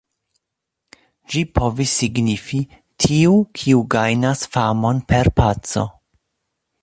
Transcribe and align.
Ĝi 1.33 1.41
povis 1.57 1.93
signifi: 1.99 2.61
"tiu, 3.05 3.35
kiu 3.61 3.85
gajnas 3.97 4.43
famon 4.57 5.07
per 5.13 5.31
paco". 5.41 5.87